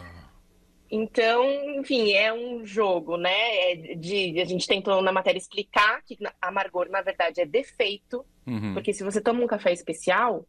Então, 0.90 1.46
enfim, 1.80 2.12
é 2.12 2.34
um 2.34 2.66
jogo, 2.66 3.16
né? 3.16 3.32
É 3.72 3.96
de, 3.96 4.42
a 4.42 4.46
gente 4.46 4.68
tentou 4.68 5.02
na 5.02 5.12
matéria 5.12 5.38
explicar 5.38 6.02
que 6.04 6.18
amargor, 6.42 6.90
na 6.90 7.02
verdade, 7.02 7.42
é 7.42 7.46
defeito, 7.46 8.26
Uhum. 8.46 8.74
porque 8.74 8.92
se 8.92 9.04
você 9.04 9.22
toma 9.22 9.44
um 9.44 9.48
café 9.48 9.72
especial, 9.72 10.46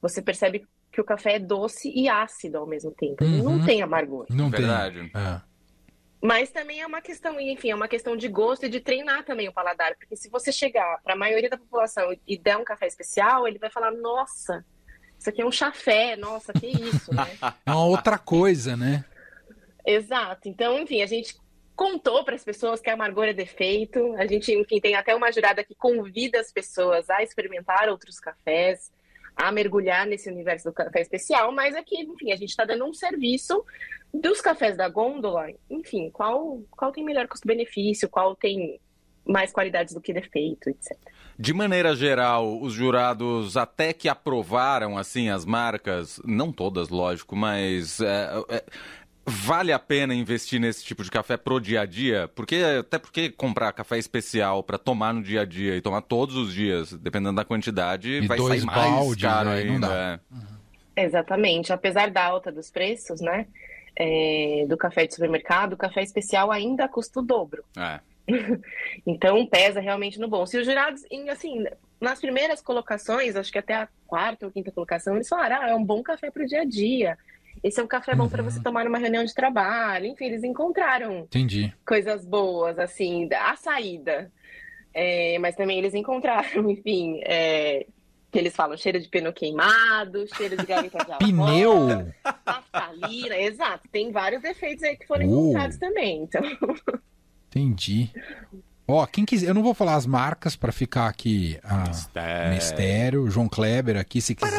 você 0.00 0.22
percebe 0.22 0.66
que 0.94 1.00
o 1.00 1.04
café 1.04 1.34
é 1.34 1.38
doce 1.40 1.92
e 1.92 2.08
ácido 2.08 2.58
ao 2.58 2.66
mesmo 2.66 2.92
tempo. 2.92 3.24
Uhum. 3.24 3.42
não 3.42 3.66
tem 3.66 3.82
amargor. 3.82 4.26
Não 4.30 4.48
Verdade. 4.48 5.10
tem. 5.10 5.20
É. 5.20 5.40
Mas 6.22 6.50
também 6.50 6.80
é 6.80 6.86
uma 6.86 7.02
questão, 7.02 7.38
enfim, 7.38 7.70
é 7.70 7.74
uma 7.74 7.88
questão 7.88 8.16
de 8.16 8.28
gosto 8.28 8.64
e 8.64 8.68
de 8.68 8.80
treinar 8.80 9.24
também 9.24 9.48
o 9.48 9.52
paladar. 9.52 9.96
Porque 9.96 10.16
se 10.16 10.30
você 10.30 10.52
chegar 10.52 11.00
para 11.02 11.14
a 11.14 11.16
maioria 11.16 11.50
da 11.50 11.58
população 11.58 12.16
e 12.26 12.38
der 12.38 12.56
um 12.56 12.64
café 12.64 12.86
especial, 12.86 13.46
ele 13.46 13.58
vai 13.58 13.70
falar: 13.70 13.90
nossa, 13.90 14.64
isso 15.18 15.28
aqui 15.28 15.42
é 15.42 15.44
um 15.46 15.52
chafé, 15.52 16.16
nossa, 16.16 16.52
que 16.52 16.68
isso, 16.68 17.12
né? 17.12 17.26
É 17.66 17.70
uma 17.72 17.86
outra 17.86 18.16
coisa, 18.16 18.76
né? 18.76 19.04
Exato. 19.84 20.48
Então, 20.48 20.78
enfim, 20.78 21.02
a 21.02 21.06
gente 21.06 21.36
contou 21.74 22.24
para 22.24 22.36
as 22.36 22.44
pessoas 22.44 22.80
que 22.80 22.88
amargor 22.88 23.24
é 23.24 23.32
defeito. 23.32 24.14
A 24.16 24.26
gente, 24.26 24.52
enfim, 24.52 24.80
tem 24.80 24.94
até 24.94 25.14
uma 25.14 25.32
jurada 25.32 25.64
que 25.64 25.74
convida 25.74 26.38
as 26.40 26.52
pessoas 26.52 27.10
a 27.10 27.22
experimentar 27.22 27.88
outros 27.88 28.20
cafés, 28.20 28.92
a 29.36 29.50
mergulhar 29.50 30.06
nesse 30.06 30.30
universo 30.30 30.70
do 30.70 30.74
café 30.74 31.00
especial, 31.00 31.52
mas 31.52 31.74
aqui, 31.74 32.00
enfim, 32.00 32.32
a 32.32 32.36
gente 32.36 32.50
está 32.50 32.64
dando 32.64 32.84
um 32.84 32.94
serviço 32.94 33.64
dos 34.12 34.40
cafés 34.40 34.76
da 34.76 34.88
gôndola, 34.88 35.48
enfim, 35.68 36.10
qual, 36.10 36.62
qual 36.70 36.92
tem 36.92 37.04
melhor 37.04 37.26
custo-benefício, 37.26 38.08
qual 38.08 38.36
tem 38.36 38.80
mais 39.26 39.52
qualidades 39.52 39.94
do 39.94 40.00
que 40.00 40.12
defeito, 40.12 40.68
etc. 40.68 40.96
De 41.36 41.52
maneira 41.52 41.96
geral, 41.96 42.60
os 42.60 42.72
jurados 42.72 43.56
até 43.56 43.92
que 43.92 44.08
aprovaram 44.08 44.96
assim 44.96 45.30
as 45.30 45.44
marcas, 45.44 46.20
não 46.24 46.52
todas, 46.52 46.90
lógico, 46.90 47.34
mas 47.34 48.00
é, 48.00 48.28
é, 48.50 48.64
vale 49.26 49.72
a 49.72 49.78
pena 49.78 50.14
investir 50.14 50.60
nesse 50.60 50.84
tipo 50.84 51.02
de 51.02 51.10
café 51.10 51.36
pro 51.36 51.60
dia 51.60 51.80
a 51.82 51.86
dia? 51.86 52.28
Porque 52.34 52.56
até 52.80 52.98
porque 52.98 53.30
comprar 53.30 53.72
café 53.72 53.98
especial 53.98 54.62
para 54.62 54.78
tomar 54.78 55.12
no 55.14 55.22
dia 55.22 55.42
a 55.42 55.44
dia 55.44 55.76
e 55.76 55.80
tomar 55.80 56.02
todos 56.02 56.36
os 56.36 56.52
dias, 56.52 56.92
dependendo 56.92 57.36
da 57.36 57.44
quantidade, 57.44 58.10
E 58.22 58.26
vai 58.26 58.36
dois 58.38 58.60
sair 58.60 58.66
mais 58.66 58.92
baldes, 58.92 59.22
caro 59.22 59.48
não 59.50 59.54
ainda. 59.56 59.88
dá. 59.88 60.20
é. 60.96 61.04
Exatamente. 61.04 61.72
Apesar 61.72 62.10
da 62.10 62.24
alta 62.24 62.52
dos 62.52 62.70
preços, 62.70 63.20
né, 63.20 63.46
é, 63.96 64.64
do 64.68 64.76
café 64.76 65.06
de 65.06 65.14
supermercado, 65.14 65.72
o 65.72 65.76
café 65.76 66.02
especial 66.02 66.50
ainda 66.52 66.86
custa 66.88 67.20
o 67.20 67.22
dobro. 67.22 67.64
É. 67.76 68.00
Então 69.06 69.44
pesa 69.46 69.80
realmente 69.80 70.18
no 70.18 70.28
bom. 70.28 70.46
Se 70.46 70.56
os 70.58 70.64
jurados, 70.66 71.02
em, 71.10 71.28
assim, 71.28 71.64
nas 72.00 72.20
primeiras 72.20 72.62
colocações, 72.62 73.36
acho 73.36 73.52
que 73.52 73.58
até 73.58 73.74
a 73.74 73.88
quarta 74.06 74.46
ou 74.46 74.52
quinta 74.52 74.70
colocação, 74.70 75.14
eles 75.14 75.28
falaram: 75.28 75.56
ah, 75.60 75.68
é 75.70 75.74
um 75.74 75.84
bom 75.84 76.02
café 76.02 76.30
para 76.30 76.42
o 76.42 76.46
dia 76.46 76.62
a 76.62 76.64
dia. 76.64 77.18
Esse 77.64 77.80
é 77.80 77.82
um 77.82 77.86
café 77.86 78.14
bom 78.14 78.28
para 78.28 78.42
você 78.42 78.62
tomar 78.62 78.84
numa 78.84 78.98
reunião 78.98 79.24
de 79.24 79.32
trabalho. 79.32 80.04
Enfim, 80.04 80.26
eles 80.26 80.44
encontraram 80.44 81.20
Entendi. 81.20 81.72
coisas 81.86 82.22
boas, 82.26 82.78
assim, 82.78 83.26
a 83.32 83.56
saída. 83.56 84.30
É, 84.92 85.38
mas 85.38 85.56
também 85.56 85.78
eles 85.78 85.94
encontraram, 85.94 86.44
enfim, 86.70 87.20
é, 87.24 87.86
que 88.30 88.38
eles 88.38 88.54
falam 88.54 88.76
cheiro 88.76 89.00
de 89.00 89.08
pneu 89.08 89.32
queimado, 89.32 90.26
cheiro 90.36 90.58
de 90.58 90.66
gaveta 90.66 90.98
de 90.98 91.18
Pneu? 91.18 91.72
avó, 91.90 92.04
naftalina, 92.46 93.38
exato. 93.38 93.88
Tem 93.90 94.12
vários 94.12 94.42
defeitos 94.42 94.84
aí 94.84 94.96
que 94.98 95.06
foram 95.06 95.24
Uh. 95.26 95.30
encontrados 95.30 95.78
também. 95.78 96.22
Então, 96.24 96.42
Entendi. 97.48 98.10
Ó, 98.86 99.06
quem 99.06 99.24
quiser, 99.24 99.48
eu 99.48 99.54
não 99.54 99.62
vou 99.62 99.72
falar 99.72 99.94
as 99.94 100.04
marcas 100.04 100.56
para 100.56 100.70
ficar 100.70 101.08
aqui 101.08 101.58
a 101.64 101.88
Mistério. 101.88 102.54
mistério. 102.54 103.30
João 103.30 103.48
Kleber 103.48 103.96
aqui, 103.96 104.20
se 104.20 104.34
quiser, 104.34 104.50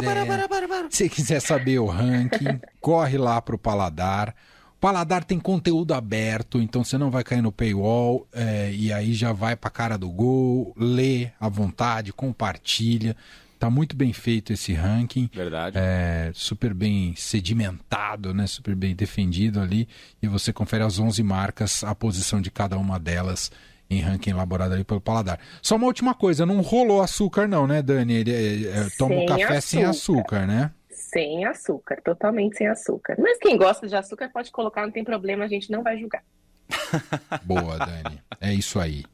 se 0.89 1.09
quiser 1.09 1.39
saber 1.39 1.77
o 1.77 1.85
ranking, 1.85 2.59
corre 2.81 3.17
lá 3.17 3.39
pro 3.39 3.57
Paladar. 3.57 4.33
O 4.77 4.79
Paladar 4.79 5.23
tem 5.23 5.39
conteúdo 5.39 5.93
aberto, 5.93 6.59
então 6.59 6.83
você 6.83 6.97
não 6.97 7.11
vai 7.11 7.23
cair 7.23 7.41
no 7.41 7.51
paywall 7.51 8.27
é, 8.33 8.71
e 8.73 8.91
aí 8.91 9.13
já 9.13 9.31
vai 9.31 9.55
pra 9.55 9.69
cara 9.69 9.97
do 9.97 10.09
gol, 10.09 10.73
lê 10.75 11.29
à 11.39 11.47
vontade, 11.47 12.11
compartilha. 12.11 13.15
Tá 13.59 13.69
muito 13.69 13.95
bem 13.95 14.11
feito 14.11 14.51
esse 14.51 14.73
ranking. 14.73 15.29
Verdade. 15.33 15.77
É, 15.79 16.31
super 16.33 16.73
bem 16.73 17.15
sedimentado, 17.15 18.33
né? 18.33 18.45
Super 18.47 18.75
bem 18.75 18.93
defendido 18.95 19.61
ali. 19.61 19.87
E 20.21 20.27
você 20.27 20.51
confere 20.51 20.83
as 20.83 20.99
11 20.99 21.23
marcas, 21.23 21.83
a 21.83 21.95
posição 21.95 22.41
de 22.41 22.51
cada 22.51 22.77
uma 22.77 22.99
delas 22.99 23.51
em 23.89 23.99
ranking 23.99 24.31
elaborado 24.31 24.73
ali 24.73 24.83
pelo 24.83 25.01
Paladar. 25.01 25.39
Só 25.61 25.75
uma 25.75 25.85
última 25.87 26.13
coisa, 26.13 26.45
não 26.45 26.61
rolou 26.61 27.01
açúcar 27.01 27.47
não, 27.47 27.67
né, 27.67 27.81
Dani? 27.81 28.13
Ele 28.13 28.31
é, 28.31 28.79
é, 28.79 28.87
toma 28.97 29.15
o 29.15 29.19
Sem 29.19 29.27
café 29.27 29.61
sem 29.61 29.83
açúcar. 29.83 30.21
açúcar, 30.21 30.47
né? 30.47 30.71
sem 31.15 31.45
açúcar, 31.45 32.01
totalmente 32.03 32.57
sem 32.57 32.67
açúcar. 32.67 33.15
Mas 33.19 33.37
quem 33.37 33.57
gosta 33.57 33.87
de 33.87 33.95
açúcar 33.95 34.29
pode 34.33 34.51
colocar, 34.51 34.81
não 34.81 34.91
tem 34.91 35.03
problema, 35.03 35.45
a 35.45 35.47
gente 35.47 35.71
não 35.71 35.81
vai 35.81 35.97
julgar. 35.97 36.23
Boa, 37.43 37.77
Dani. 37.77 38.21
É 38.41 38.53
isso 38.53 38.79
aí. 38.79 39.05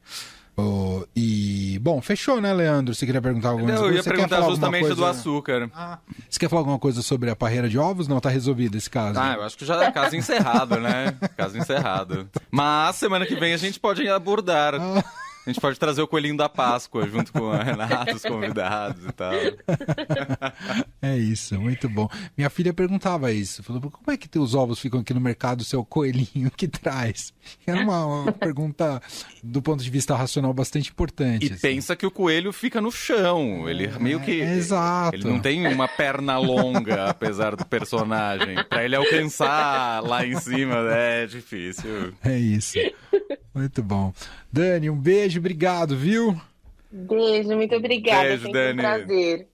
Ô, 0.58 1.05
e, 1.15 1.79
bom, 1.81 2.01
fechou, 2.01 2.41
né, 2.41 2.53
Leandro? 2.53 2.93
Você 2.93 3.05
queria 3.05 3.22
perguntar 3.22 3.50
alguma 3.50 3.67
coisa? 3.67 3.84
eu 3.86 3.93
ia 3.93 4.03
Você 4.03 4.10
quer 4.10 4.15
perguntar 4.15 4.41
justamente 4.50 4.89
do 4.89 4.96
coisa? 4.98 5.10
açúcar. 5.10 5.70
Ah, 5.74 5.98
você 6.29 6.39
quer 6.39 6.50
falar 6.50 6.62
alguma 6.62 6.77
coisa 6.79 7.01
sobre 7.01 7.29
a 7.29 7.36
parreira 7.36 7.70
de 7.70 7.77
ovos? 7.77 8.08
Não, 8.08 8.20
tá 8.20 8.29
resolvido 8.29 8.77
esse 8.77 8.89
caso. 8.89 9.20
Ah, 9.20 9.36
eu 9.36 9.43
acho 9.43 9.58
que 9.58 9.65
já 9.65 9.81
é 9.84 9.91
caso 9.91 10.15
encerrado, 10.15 10.79
né? 10.79 11.15
Caso 11.38 11.58
encerrado. 11.58 12.29
Mas 12.51 12.96
semana 12.98 13.25
que 13.25 13.36
vem 13.36 13.53
a 13.53 13.58
gente 13.58 13.79
pode 13.79 14.08
abordar. 14.08 14.75
A 14.75 15.03
gente 15.51 15.62
pode 15.62 15.79
trazer 15.79 16.01
o 16.01 16.08
coelhinho 16.08 16.38
da 16.38 16.50
Páscoa 16.50 17.08
junto 17.08 17.31
com 17.31 17.51
a 17.51 17.63
Renata, 17.63 18.15
os 18.15 18.24
convidados 18.24 19.05
e 19.05 19.12
tal. 19.12 19.31
É 21.03 21.17
isso, 21.17 21.60
muito 21.60 21.89
bom. 21.89 22.08
Minha 22.38 22.50
filha 22.50 22.72
perguntava 22.72 23.31
isso. 23.31 23.63
Falou, 23.63 23.81
como 23.81 24.12
é 24.12 24.15
que 24.15 24.38
os 24.38 24.53
ovos 24.53 24.79
ficam 24.79 25.00
aqui 25.00 25.13
no 25.15 25.20
mercado, 25.20 25.62
o 25.62 25.63
seu 25.63 25.84
coelhinho 25.84 26.51
que 26.55 26.67
traz? 26.67 27.34
Era 27.65 27.81
uma, 27.81 28.05
uma 28.05 28.31
pergunta, 28.31 29.01
do 29.43 29.63
ponto 29.63 29.84
de 29.84 29.89
vista 29.89 30.15
racional, 30.15 30.53
bastante 30.53 30.91
importante. 30.91 31.48
E 31.48 31.53
assim. 31.53 31.62
pensa 31.62 31.96
que 31.96 32.05
o 32.05 32.12
coelho 32.12 32.53
fica 32.53 32.79
no 32.79 32.91
chão. 32.91 33.67
Ele 33.67 33.88
meio 34.00 34.20
que. 34.20 34.41
É, 34.41 34.53
exato. 34.53 35.15
Ele 35.15 35.24
não 35.24 35.39
tem 35.39 35.67
uma 35.67 35.88
perna 35.88 36.38
longa, 36.38 37.10
apesar 37.10 37.55
do 37.55 37.65
personagem. 37.65 38.63
Pra 38.70 38.86
ele 38.86 38.96
alcançar 38.96 40.03
lá 40.03 40.24
em 40.25 40.39
cima 40.39 40.75
é 40.91 41.25
difícil. 41.25 42.13
É 42.24 42.38
isso. 42.38 42.77
Muito 43.53 43.81
bom. 43.84 44.13
Dani, 44.51 44.89
um 44.89 45.00
beijo, 45.00 45.39
obrigado, 45.39 45.96
viu? 45.96 46.39
Beijo, 46.91 47.55
muito 47.55 47.75
obrigada. 47.75 48.24
Beijo, 48.24 48.43
sempre 48.43 48.60
Dani. 48.60 48.74
um 48.74 48.75
prazer. 48.77 49.50